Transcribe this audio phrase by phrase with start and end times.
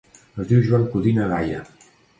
[0.43, 1.65] Es diu Joan Codina Gaia.